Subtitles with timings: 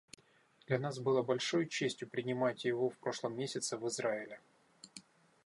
[0.65, 4.39] Для нас было большой честью принимать его в прошлом месяце в Израиле.